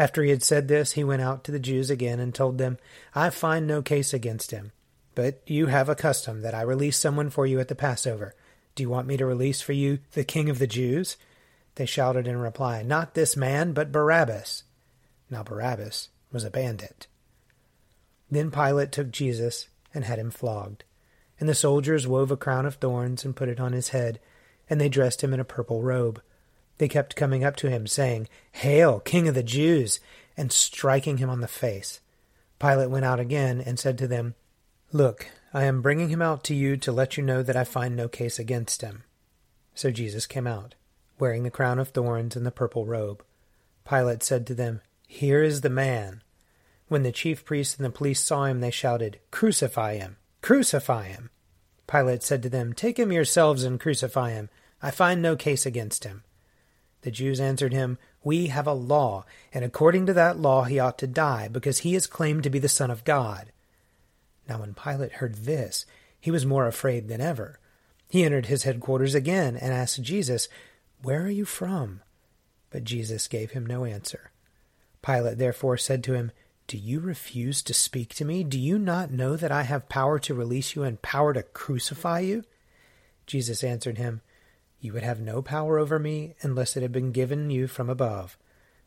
After 0.00 0.22
he 0.22 0.30
had 0.30 0.42
said 0.42 0.66
this, 0.66 0.92
he 0.92 1.04
went 1.04 1.20
out 1.20 1.44
to 1.44 1.52
the 1.52 1.58
Jews 1.58 1.90
again 1.90 2.20
and 2.20 2.34
told 2.34 2.56
them, 2.56 2.78
I 3.14 3.28
find 3.28 3.66
no 3.66 3.82
case 3.82 4.14
against 4.14 4.50
him. 4.50 4.72
But 5.14 5.42
you 5.44 5.66
have 5.66 5.90
a 5.90 5.94
custom 5.94 6.40
that 6.40 6.54
I 6.54 6.62
release 6.62 6.96
someone 6.96 7.28
for 7.28 7.46
you 7.46 7.60
at 7.60 7.68
the 7.68 7.74
Passover. 7.74 8.34
Do 8.74 8.82
you 8.82 8.88
want 8.88 9.06
me 9.06 9.18
to 9.18 9.26
release 9.26 9.60
for 9.60 9.74
you 9.74 9.98
the 10.12 10.24
king 10.24 10.48
of 10.48 10.58
the 10.58 10.66
Jews? 10.66 11.18
They 11.74 11.84
shouted 11.84 12.26
in 12.26 12.38
reply, 12.38 12.82
Not 12.82 13.12
this 13.12 13.36
man, 13.36 13.74
but 13.74 13.92
Barabbas. 13.92 14.62
Now 15.28 15.42
Barabbas 15.42 16.08
was 16.32 16.44
a 16.44 16.50
bandit. 16.50 17.06
Then 18.30 18.50
Pilate 18.50 18.92
took 18.92 19.10
Jesus 19.10 19.68
and 19.92 20.04
had 20.04 20.18
him 20.18 20.30
flogged. 20.30 20.82
And 21.38 21.46
the 21.46 21.54
soldiers 21.54 22.08
wove 22.08 22.30
a 22.30 22.38
crown 22.38 22.64
of 22.64 22.76
thorns 22.76 23.22
and 23.26 23.36
put 23.36 23.50
it 23.50 23.60
on 23.60 23.74
his 23.74 23.90
head, 23.90 24.18
and 24.70 24.80
they 24.80 24.88
dressed 24.88 25.22
him 25.22 25.34
in 25.34 25.40
a 25.40 25.44
purple 25.44 25.82
robe. 25.82 26.22
They 26.80 26.88
kept 26.88 27.14
coming 27.14 27.44
up 27.44 27.56
to 27.56 27.68
him, 27.68 27.86
saying, 27.86 28.26
Hail, 28.52 29.00
King 29.00 29.28
of 29.28 29.34
the 29.34 29.42
Jews! 29.42 30.00
and 30.34 30.50
striking 30.50 31.18
him 31.18 31.28
on 31.28 31.42
the 31.42 31.46
face. 31.46 32.00
Pilate 32.58 32.88
went 32.88 33.04
out 33.04 33.20
again 33.20 33.60
and 33.60 33.78
said 33.78 33.98
to 33.98 34.08
them, 34.08 34.34
Look, 34.90 35.26
I 35.52 35.64
am 35.64 35.82
bringing 35.82 36.08
him 36.08 36.22
out 36.22 36.42
to 36.44 36.54
you 36.54 36.78
to 36.78 36.90
let 36.90 37.18
you 37.18 37.22
know 37.22 37.42
that 37.42 37.54
I 37.54 37.64
find 37.64 37.94
no 37.94 38.08
case 38.08 38.38
against 38.38 38.80
him. 38.80 39.02
So 39.74 39.90
Jesus 39.90 40.26
came 40.26 40.46
out, 40.46 40.74
wearing 41.18 41.42
the 41.42 41.50
crown 41.50 41.78
of 41.78 41.88
thorns 41.88 42.34
and 42.34 42.46
the 42.46 42.50
purple 42.50 42.86
robe. 42.86 43.22
Pilate 43.86 44.22
said 44.22 44.46
to 44.46 44.54
them, 44.54 44.80
Here 45.06 45.42
is 45.42 45.60
the 45.60 45.68
man. 45.68 46.22
When 46.88 47.02
the 47.02 47.12
chief 47.12 47.44
priests 47.44 47.76
and 47.76 47.84
the 47.84 47.90
police 47.90 48.24
saw 48.24 48.44
him, 48.44 48.60
they 48.60 48.70
shouted, 48.70 49.18
Crucify 49.30 49.98
him! 49.98 50.16
Crucify 50.40 51.08
him! 51.08 51.28
Pilate 51.86 52.22
said 52.22 52.42
to 52.42 52.48
them, 52.48 52.72
Take 52.72 52.98
him 52.98 53.12
yourselves 53.12 53.64
and 53.64 53.78
crucify 53.78 54.30
him. 54.30 54.48
I 54.80 54.90
find 54.90 55.20
no 55.20 55.36
case 55.36 55.66
against 55.66 56.04
him. 56.04 56.22
The 57.02 57.10
Jews 57.10 57.40
answered 57.40 57.72
him, 57.72 57.98
We 58.22 58.48
have 58.48 58.66
a 58.66 58.72
law, 58.72 59.24
and 59.52 59.64
according 59.64 60.06
to 60.06 60.12
that 60.14 60.38
law 60.38 60.64
he 60.64 60.78
ought 60.78 60.98
to 60.98 61.06
die, 61.06 61.48
because 61.48 61.78
he 61.78 61.94
is 61.94 62.06
claimed 62.06 62.42
to 62.44 62.50
be 62.50 62.58
the 62.58 62.68
Son 62.68 62.90
of 62.90 63.04
God. 63.04 63.52
Now 64.48 64.60
when 64.60 64.74
Pilate 64.74 65.12
heard 65.12 65.36
this, 65.36 65.86
he 66.20 66.30
was 66.30 66.44
more 66.44 66.66
afraid 66.66 67.08
than 67.08 67.20
ever. 67.20 67.58
He 68.08 68.24
entered 68.24 68.46
his 68.46 68.64
headquarters 68.64 69.14
again 69.14 69.56
and 69.56 69.72
asked 69.72 70.02
Jesus, 70.02 70.48
Where 71.02 71.22
are 71.22 71.30
you 71.30 71.44
from? 71.44 72.02
But 72.70 72.84
Jesus 72.84 73.28
gave 73.28 73.52
him 73.52 73.64
no 73.64 73.84
answer. 73.84 74.30
Pilate 75.02 75.38
therefore 75.38 75.76
said 75.76 76.04
to 76.04 76.14
him, 76.14 76.32
do 76.70 76.78
you 76.78 77.00
refuse 77.00 77.62
to 77.62 77.74
speak 77.74 78.14
to 78.14 78.24
me? 78.24 78.44
Do 78.44 78.56
you 78.56 78.78
not 78.78 79.10
know 79.10 79.34
that 79.34 79.50
I 79.50 79.64
have 79.64 79.88
power 79.88 80.20
to 80.20 80.34
release 80.34 80.76
you 80.76 80.84
and 80.84 81.02
power 81.02 81.32
to 81.32 81.42
crucify 81.42 82.20
you? 82.20 82.44
Jesus 83.26 83.64
answered 83.64 83.98
him, 83.98 84.20
You 84.80 84.92
would 84.94 85.02
have 85.02 85.20
no 85.20 85.42
power 85.42 85.78
over 85.78 85.98
me 85.98 86.34
unless 86.40 86.76
it 86.76 86.82
had 86.82 86.92
been 86.92 87.12
given 87.12 87.50
you 87.50 87.66
from 87.66 87.90
above. 87.90 88.36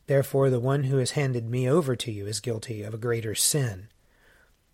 Therefore, 0.08 0.50
the 0.50 0.60
one 0.60 0.86
who 0.86 0.98
has 0.98 1.12
handed 1.12 1.50
me 1.50 1.70
over 1.70 1.96
to 1.96 2.12
you 2.12 2.26
is 2.28 2.40
guilty 2.40 2.82
of 2.84 2.94
a 2.94 2.98
greater 2.98 3.36
sin. 3.36 3.88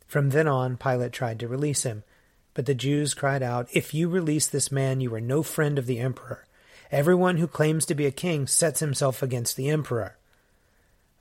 From 0.08 0.30
then 0.30 0.48
on, 0.48 0.78
Pilate 0.78 1.12
tried 1.12 1.40
to 1.40 1.48
release 1.48 1.84
him. 1.84 2.04
But 2.54 2.66
the 2.66 2.74
Jews 2.74 3.14
cried 3.14 3.44
out, 3.44 3.68
If 3.74 3.94
you 3.94 4.10
release 4.10 4.48
this 4.48 4.72
man, 4.72 5.02
you 5.02 5.14
are 5.14 5.22
no 5.22 5.44
friend 5.44 5.78
of 5.78 5.86
the 5.86 6.00
emperor. 6.00 6.48
Everyone 6.92 7.38
who 7.38 7.48
claims 7.48 7.86
to 7.86 7.96
be 7.96 8.08
a 8.08 8.12
king 8.12 8.48
sets 8.48 8.80
himself 8.80 9.22
against 9.22 9.56
the 9.56 9.70
emperor. 9.70 10.18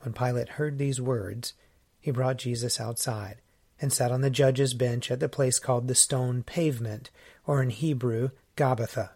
When 0.01 0.15
Pilate 0.15 0.51
heard 0.51 0.79
these 0.79 1.01
words, 1.01 1.53
he 2.01 2.11
brought 2.11 2.39
Jesus 2.39 2.81
outside 2.81 3.37
and 3.81 3.93
sat 3.93 4.11
on 4.11 4.23
the 4.23 4.31
judge's 4.31 4.75
bench 4.75 5.11
at 5.11 5.21
the 5.21 5.29
place 5.29 5.59
called 5.59 5.87
the 5.87 5.95
stone 5.95 6.43
pavement, 6.43 7.11
or 7.47 7.63
in 7.63 7.71
Hebrew, 7.71 8.31
Gabbatha. 8.57 9.11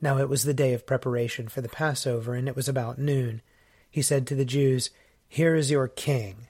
Now 0.00 0.18
it 0.18 0.28
was 0.28 0.44
the 0.44 0.54
day 0.54 0.72
of 0.72 0.86
preparation 0.86 1.48
for 1.48 1.60
the 1.60 1.68
Passover, 1.68 2.34
and 2.34 2.48
it 2.48 2.56
was 2.56 2.68
about 2.68 2.98
noon. 2.98 3.42
He 3.90 4.02
said 4.02 4.26
to 4.26 4.34
the 4.34 4.44
Jews, 4.44 4.90
Here 5.28 5.54
is 5.54 5.70
your 5.70 5.88
king. 5.88 6.48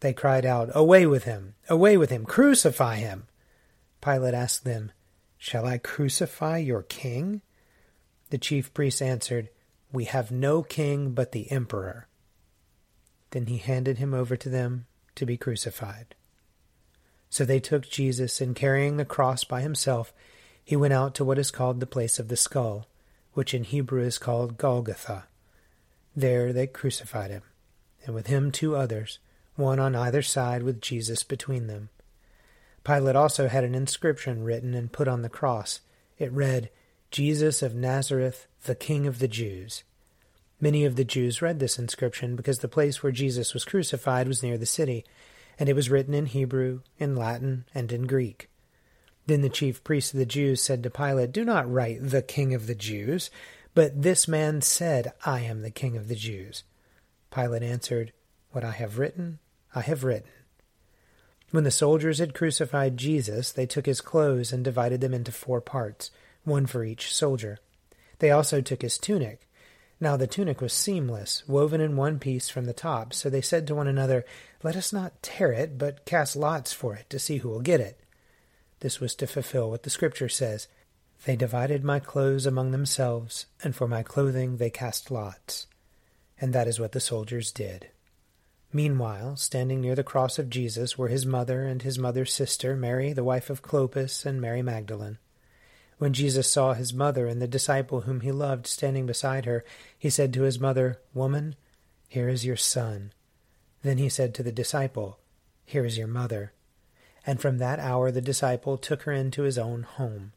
They 0.00 0.12
cried 0.12 0.46
out, 0.46 0.70
Away 0.74 1.06
with 1.06 1.24
him! 1.24 1.54
Away 1.68 1.96
with 1.96 2.10
him! 2.10 2.24
Crucify 2.24 2.96
him! 2.96 3.26
Pilate 4.00 4.34
asked 4.34 4.64
them, 4.64 4.92
Shall 5.36 5.66
I 5.66 5.78
crucify 5.78 6.58
your 6.58 6.82
king? 6.82 7.42
The 8.30 8.38
chief 8.38 8.72
priests 8.74 9.02
answered, 9.02 9.48
We 9.92 10.04
have 10.04 10.30
no 10.30 10.62
king 10.62 11.12
but 11.12 11.32
the 11.32 11.50
emperor. 11.50 12.08
Then 13.30 13.46
he 13.46 13.58
handed 13.58 13.98
him 13.98 14.14
over 14.14 14.36
to 14.36 14.48
them 14.48 14.86
to 15.14 15.26
be 15.26 15.36
crucified. 15.36 16.14
So 17.30 17.44
they 17.44 17.60
took 17.60 17.88
Jesus, 17.88 18.40
and 18.40 18.56
carrying 18.56 18.96
the 18.96 19.04
cross 19.04 19.44
by 19.44 19.60
himself, 19.60 20.12
he 20.68 20.76
went 20.76 20.92
out 20.92 21.14
to 21.14 21.24
what 21.24 21.38
is 21.38 21.50
called 21.50 21.80
the 21.80 21.86
place 21.86 22.18
of 22.18 22.28
the 22.28 22.36
skull, 22.36 22.86
which 23.32 23.54
in 23.54 23.64
Hebrew 23.64 24.02
is 24.02 24.18
called 24.18 24.58
Golgotha. 24.58 25.24
There 26.14 26.52
they 26.52 26.66
crucified 26.66 27.30
him, 27.30 27.40
and 28.04 28.14
with 28.14 28.26
him 28.26 28.52
two 28.52 28.76
others, 28.76 29.18
one 29.56 29.78
on 29.78 29.96
either 29.96 30.20
side 30.20 30.62
with 30.62 30.82
Jesus 30.82 31.22
between 31.22 31.68
them. 31.68 31.88
Pilate 32.84 33.16
also 33.16 33.48
had 33.48 33.64
an 33.64 33.74
inscription 33.74 34.44
written 34.44 34.74
and 34.74 34.92
put 34.92 35.08
on 35.08 35.22
the 35.22 35.30
cross. 35.30 35.80
It 36.18 36.30
read, 36.32 36.68
Jesus 37.10 37.62
of 37.62 37.74
Nazareth, 37.74 38.46
the 38.64 38.74
King 38.74 39.06
of 39.06 39.20
the 39.20 39.28
Jews. 39.28 39.84
Many 40.60 40.84
of 40.84 40.96
the 40.96 41.04
Jews 41.04 41.40
read 41.40 41.60
this 41.60 41.78
inscription 41.78 42.36
because 42.36 42.58
the 42.58 42.68
place 42.68 43.02
where 43.02 43.10
Jesus 43.10 43.54
was 43.54 43.64
crucified 43.64 44.28
was 44.28 44.42
near 44.42 44.58
the 44.58 44.66
city, 44.66 45.06
and 45.58 45.70
it 45.70 45.74
was 45.74 45.88
written 45.88 46.12
in 46.12 46.26
Hebrew, 46.26 46.80
in 46.98 47.16
Latin, 47.16 47.64
and 47.74 47.90
in 47.90 48.02
Greek. 48.06 48.50
Then 49.28 49.42
the 49.42 49.48
chief 49.48 49.84
priests 49.84 50.12
of 50.12 50.18
the 50.18 50.26
Jews 50.26 50.60
said 50.60 50.82
to 50.82 50.90
Pilate, 50.90 51.30
Do 51.30 51.44
not 51.44 51.70
write 51.70 51.98
the 52.02 52.22
King 52.22 52.54
of 52.54 52.66
the 52.66 52.74
Jews, 52.74 53.30
but 53.74 54.02
this 54.02 54.26
man 54.26 54.60
said, 54.62 55.12
I 55.24 55.40
am 55.40 55.62
the 55.62 55.70
King 55.70 55.96
of 55.96 56.08
the 56.08 56.16
Jews. 56.16 56.64
Pilate 57.30 57.62
answered, 57.62 58.12
What 58.50 58.64
I 58.64 58.72
have 58.72 58.98
written, 58.98 59.38
I 59.72 59.82
have 59.82 60.02
written. 60.02 60.30
When 61.52 61.62
the 61.62 61.70
soldiers 61.70 62.18
had 62.18 62.34
crucified 62.34 62.96
Jesus, 62.96 63.52
they 63.52 63.66
took 63.66 63.86
his 63.86 64.00
clothes 64.00 64.52
and 64.52 64.64
divided 64.64 65.00
them 65.00 65.14
into 65.14 65.30
four 65.30 65.60
parts, 65.60 66.10
one 66.42 66.66
for 66.66 66.82
each 66.82 67.14
soldier. 67.14 67.58
They 68.18 68.32
also 68.32 68.60
took 68.60 68.82
his 68.82 68.98
tunic 68.98 69.48
now 70.00 70.16
the 70.16 70.28
tunic 70.28 70.60
was 70.60 70.72
seamless, 70.72 71.42
woven 71.48 71.80
in 71.80 71.96
one 71.96 72.20
piece 72.20 72.48
from 72.48 72.66
the 72.66 72.72
top, 72.72 73.12
so 73.12 73.28
they 73.28 73.40
said 73.40 73.66
to 73.66 73.74
one 73.74 73.88
another, 73.88 74.24
Let 74.62 74.76
us 74.76 74.92
not 74.92 75.22
tear 75.22 75.50
it, 75.52 75.76
but 75.76 76.04
cast 76.04 76.36
lots 76.36 76.72
for 76.72 76.94
it 76.94 77.10
to 77.10 77.18
see 77.18 77.38
who 77.38 77.48
will 77.48 77.60
get 77.60 77.80
it. 77.80 77.98
This 78.80 79.00
was 79.00 79.14
to 79.16 79.26
fulfill 79.26 79.70
what 79.70 79.82
the 79.82 79.90
Scripture 79.90 80.28
says 80.28 80.68
They 81.24 81.36
divided 81.36 81.84
my 81.84 81.98
clothes 81.98 82.46
among 82.46 82.70
themselves, 82.70 83.46
and 83.62 83.74
for 83.74 83.88
my 83.88 84.02
clothing 84.02 84.56
they 84.56 84.70
cast 84.70 85.10
lots. 85.10 85.66
And 86.40 86.52
that 86.52 86.68
is 86.68 86.78
what 86.78 86.92
the 86.92 87.00
soldiers 87.00 87.50
did. 87.50 87.88
Meanwhile, 88.72 89.36
standing 89.36 89.80
near 89.80 89.94
the 89.94 90.04
cross 90.04 90.38
of 90.38 90.50
Jesus 90.50 90.98
were 90.98 91.08
his 91.08 91.24
mother 91.24 91.62
and 91.62 91.82
his 91.82 91.98
mother's 91.98 92.32
sister, 92.32 92.76
Mary, 92.76 93.12
the 93.12 93.24
wife 93.24 93.48
of 93.50 93.62
Clopas, 93.62 94.26
and 94.26 94.40
Mary 94.40 94.62
Magdalene. 94.62 95.18
When 95.96 96.12
Jesus 96.12 96.50
saw 96.50 96.74
his 96.74 96.94
mother 96.94 97.26
and 97.26 97.42
the 97.42 97.48
disciple 97.48 98.02
whom 98.02 98.20
he 98.20 98.30
loved 98.30 98.66
standing 98.66 99.06
beside 99.06 99.46
her, 99.46 99.64
he 99.98 100.10
said 100.10 100.32
to 100.34 100.42
his 100.42 100.60
mother, 100.60 101.00
Woman, 101.12 101.56
here 102.08 102.28
is 102.28 102.44
your 102.44 102.56
son. 102.56 103.12
Then 103.82 103.98
he 103.98 104.08
said 104.08 104.34
to 104.34 104.42
the 104.42 104.52
disciple, 104.52 105.18
Here 105.64 105.84
is 105.84 105.98
your 105.98 106.06
mother. 106.06 106.52
And 107.28 107.42
from 107.42 107.58
that 107.58 107.78
hour 107.78 108.10
the 108.10 108.22
disciple 108.22 108.78
took 108.78 109.02
her 109.02 109.12
into 109.12 109.42
his 109.42 109.58
own 109.58 109.82
home. 109.82 110.32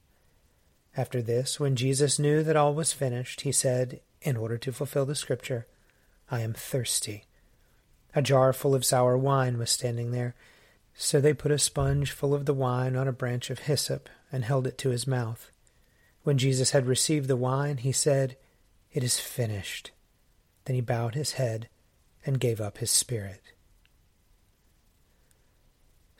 After 0.97 1.21
this, 1.21 1.57
when 1.57 1.77
Jesus 1.77 2.19
knew 2.19 2.43
that 2.43 2.57
all 2.57 2.73
was 2.73 2.91
finished, 2.91 3.41
he 3.41 3.53
said, 3.53 4.01
in 4.21 4.35
order 4.35 4.57
to 4.57 4.73
fulfill 4.73 5.05
the 5.05 5.15
scripture, 5.15 5.67
I 6.29 6.41
am 6.41 6.51
thirsty. 6.51 7.23
A 8.13 8.21
jar 8.21 8.51
full 8.51 8.75
of 8.75 8.83
sour 8.83 9.17
wine 9.17 9.57
was 9.57 9.71
standing 9.71 10.11
there. 10.11 10.35
So 10.93 11.21
they 11.21 11.33
put 11.33 11.53
a 11.53 11.57
sponge 11.57 12.11
full 12.11 12.33
of 12.33 12.45
the 12.45 12.53
wine 12.53 12.97
on 12.97 13.07
a 13.07 13.13
branch 13.13 13.49
of 13.49 13.59
hyssop 13.59 14.09
and 14.29 14.43
held 14.43 14.67
it 14.67 14.77
to 14.79 14.89
his 14.89 15.07
mouth. 15.07 15.49
When 16.23 16.37
Jesus 16.37 16.71
had 16.71 16.87
received 16.87 17.29
the 17.29 17.37
wine, 17.37 17.77
he 17.77 17.93
said, 17.93 18.35
It 18.91 19.01
is 19.01 19.17
finished. 19.17 19.91
Then 20.65 20.75
he 20.75 20.81
bowed 20.81 21.15
his 21.15 21.31
head 21.31 21.69
and 22.25 22.37
gave 22.37 22.59
up 22.59 22.79
his 22.79 22.91
spirit. 22.91 23.53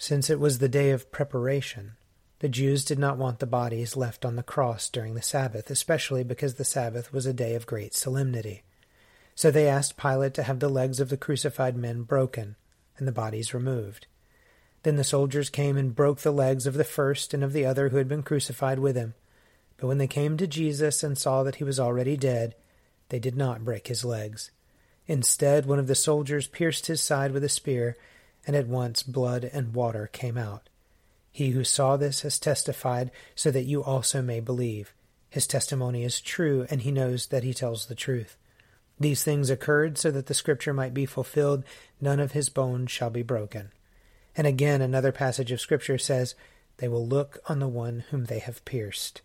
Since 0.02 0.32
it 0.32 0.40
was 0.40 0.58
the 0.58 0.68
day 0.68 0.90
of 0.90 1.12
preparation, 1.12 1.92
the 2.40 2.50
Jews 2.50 2.84
did 2.84 2.98
not 2.98 3.20
want 3.20 3.38
the 3.38 3.46
bodies 3.46 3.96
left 3.96 4.26
on 4.26 4.36
the 4.36 4.42
cross 4.42 4.90
during 4.90 5.14
the 5.14 5.22
Sabbath, 5.22 5.70
especially 5.70 6.24
because 6.24 6.56
the 6.56 6.66
Sabbath 6.66 7.14
was 7.14 7.28
a 7.28 7.34
day 7.34 7.54
of 7.54 7.68
great 7.68 7.94
solemnity. 7.94 8.64
So 9.36 9.52
they 9.52 9.68
asked 9.68 9.98
Pilate 9.98 10.34
to 10.34 10.44
have 10.44 10.60
the 10.60 10.70
legs 10.70 11.00
of 11.00 11.10
the 11.10 11.18
crucified 11.18 11.78
men 11.78 12.02
broken 12.02 12.56
and 12.98 13.08
the 13.08 13.12
bodies 13.12 13.54
removed. 13.54 14.08
Then 14.82 14.96
the 14.96 15.04
soldiers 15.04 15.52
came 15.52 15.78
and 15.78 15.94
broke 15.94 16.22
the 16.22 16.32
legs 16.32 16.66
of 16.66 16.74
the 16.74 16.84
first 16.84 17.32
and 17.32 17.44
of 17.44 17.54
the 17.54 17.68
other 17.68 17.90
who 17.90 17.98
had 17.98 18.08
been 18.08 18.24
crucified 18.24 18.80
with 18.80 18.96
him. 18.96 19.14
But 19.78 19.86
when 19.86 20.00
they 20.00 20.08
came 20.08 20.36
to 20.38 20.48
Jesus 20.48 21.04
and 21.04 21.16
saw 21.16 21.44
that 21.44 21.58
he 21.58 21.64
was 21.64 21.80
already 21.80 22.18
dead, 22.18 22.56
they 23.10 23.20
did 23.20 23.36
not 23.36 23.64
break 23.64 23.86
his 23.86 24.04
legs. 24.04 24.50
Instead, 25.06 25.68
one 25.68 25.78
of 25.78 25.86
the 25.86 25.94
soldiers 25.94 26.48
pierced 26.48 26.88
his 26.88 27.02
side 27.02 27.34
with 27.34 27.44
a 27.44 27.50
spear, 27.50 27.96
and 28.45 28.56
at 28.56 28.67
once 28.67 29.04
blood 29.04 29.49
and 29.51 29.73
water 29.73 30.10
came 30.12 30.38
out. 30.38 30.69
He 31.32 31.51
who 31.51 31.63
saw 31.63 31.95
this 31.95 32.21
has 32.21 32.39
testified, 32.39 33.12
so 33.36 33.51
that 33.51 33.63
you 33.63 33.84
also 33.84 34.21
may 34.21 34.39
believe. 34.39 34.93
His 35.30 35.47
testimony 35.47 36.04
is 36.04 36.19
true, 36.19 36.67
and 36.69 36.82
he 36.82 36.91
knows 36.91 37.27
that 37.27 37.43
he 37.43 37.54
tells 37.54 37.86
the 37.86 37.95
truth. 37.95 38.36
These 38.99 39.23
things 39.23 39.49
occurred 39.49 39.97
so 39.97 40.12
that 40.12 40.27
the 40.27 40.34
scripture 40.34 40.73
might 40.73 40.93
be 40.93 41.06
fulfilled 41.06 41.63
none 41.99 42.19
of 42.19 42.34
his 42.34 42.49
bones 42.49 42.91
shall 42.91 43.10
be 43.10 43.23
broken. 43.23 43.71
And 44.36 44.45
again, 44.45 44.82
another 44.82 45.12
passage 45.12 45.51
of 45.51 45.62
scripture 45.62 45.97
says, 45.97 46.36
They 46.77 46.88
will 46.88 47.08
look 47.08 47.39
on 47.47 47.60
the 47.60 47.67
one 47.67 48.04
whom 48.12 48.25
they 48.25 48.39
have 48.39 48.63
pierced. 48.65 49.21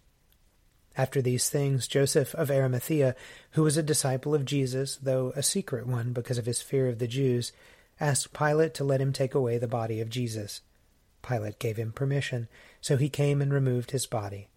After 0.96 1.20
these 1.20 1.50
things, 1.50 1.86
Joseph 1.86 2.34
of 2.36 2.50
Arimathea, 2.50 3.14
who 3.50 3.62
was 3.62 3.76
a 3.76 3.82
disciple 3.82 4.34
of 4.34 4.46
Jesus, 4.46 4.96
though 4.96 5.32
a 5.36 5.42
secret 5.42 5.86
one 5.86 6.12
because 6.12 6.38
of 6.38 6.46
his 6.46 6.62
fear 6.62 6.88
of 6.88 6.98
the 6.98 7.06
Jews, 7.06 7.52
asked 8.00 8.32
Pilate 8.32 8.74
to 8.74 8.84
let 8.84 9.00
him 9.00 9.12
take 9.12 9.34
away 9.34 9.58
the 9.58 9.68
body 9.68 10.00
of 10.00 10.10
Jesus. 10.10 10.60
Pilate 11.22 11.58
gave 11.58 11.76
him 11.76 11.92
permission, 11.92 12.48
so 12.80 12.96
he 12.96 13.08
came 13.08 13.42
and 13.42 13.52
removed 13.52 13.90
his 13.90 14.06
body. 14.06 14.48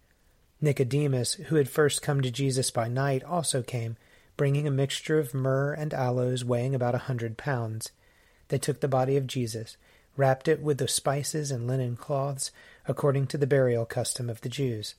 Nicodemus, 0.60 1.34
who 1.34 1.56
had 1.56 1.68
first 1.68 2.02
come 2.02 2.20
to 2.20 2.30
Jesus 2.30 2.70
by 2.70 2.86
night, 2.86 3.24
also 3.24 3.62
came, 3.62 3.96
bringing 4.36 4.66
a 4.66 4.70
mixture 4.70 5.18
of 5.18 5.34
myrrh 5.34 5.72
and 5.72 5.94
aloes 5.94 6.44
weighing 6.44 6.74
about 6.74 6.94
a 6.94 6.98
hundred 6.98 7.36
pounds. 7.36 7.90
They 8.48 8.58
took 8.58 8.80
the 8.80 8.88
body 8.88 9.16
of 9.16 9.26
Jesus, 9.26 9.76
wrapped 10.16 10.48
it 10.48 10.60
with 10.60 10.78
the 10.78 10.88
spices 10.88 11.50
and 11.50 11.66
linen 11.66 11.96
cloths, 11.96 12.50
according 12.86 13.26
to 13.28 13.38
the 13.38 13.46
burial 13.46 13.86
custom 13.86 14.28
of 14.28 14.42
the 14.42 14.48
Jews. 14.48 14.94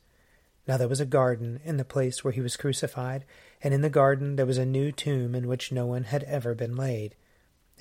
Now 0.68 0.78
there 0.78 0.88
was 0.88 1.00
a 1.00 1.06
garden 1.06 1.60
in 1.64 1.78
the 1.78 1.86
place 1.86 2.24
where 2.24 2.34
he 2.34 2.42
was 2.42 2.58
crucified, 2.58 3.26
and 3.62 3.74
in 3.74 3.82
the 3.82 3.90
garden 3.90 4.36
there 4.36 4.46
was 4.46 4.58
a 4.58 4.66
new 4.66 4.92
tomb 4.92 5.36
in 5.36 5.48
which 5.48 5.72
no 5.72 5.86
one 5.86 6.06
had 6.06 6.24
ever 6.24 6.56
been 6.56 6.76
laid. 6.76 7.16